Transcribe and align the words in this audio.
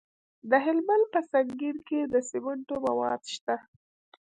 د 0.49 0.51
هلمند 0.65 1.05
په 1.13 1.19
سنګین 1.31 1.77
کې 1.87 1.99
د 2.13 2.15
سمنټو 2.29 2.75
مواد 2.85 3.21
شته. 3.35 3.55